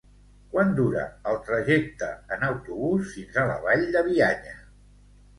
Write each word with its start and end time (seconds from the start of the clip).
Quant 0.53 0.69
dura 0.77 1.01
el 1.31 1.35
trajecte 1.49 2.07
en 2.37 2.45
autobús 2.47 3.11
fins 3.17 3.37
a 3.43 3.43
la 3.51 3.59
Vall 3.67 3.85
de 3.97 4.03
Bianya? 4.09 4.57